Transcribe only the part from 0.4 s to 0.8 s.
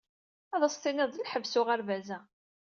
Ad